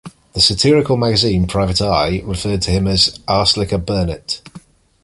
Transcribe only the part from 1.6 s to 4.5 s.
Eye" referred to him as "Arslicker Burnet".